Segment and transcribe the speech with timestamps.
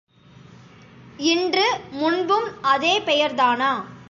[1.17, 1.65] இன்று,
[1.91, 3.71] முன்பும் அதே பெயர்தானா?